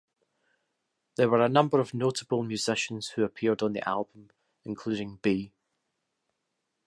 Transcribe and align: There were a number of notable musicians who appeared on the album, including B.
There 1.15 1.29
were 1.29 1.45
a 1.45 1.47
number 1.47 1.79
of 1.79 1.93
notable 1.93 2.41
musicians 2.41 3.09
who 3.09 3.23
appeared 3.23 3.61
on 3.61 3.73
the 3.73 3.87
album, 3.87 4.31
including 4.65 5.19
B. 5.21 5.53